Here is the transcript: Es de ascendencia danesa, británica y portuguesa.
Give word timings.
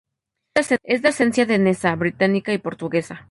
Es 0.55 0.69
de 1.03 1.09
ascendencia 1.09 1.45
danesa, 1.45 1.93
británica 1.95 2.51
y 2.53 2.57
portuguesa. 2.57 3.19